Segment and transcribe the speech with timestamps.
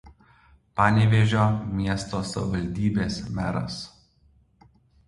[0.79, 1.43] Panevėžio
[1.83, 3.81] miesto savivaldybės meras.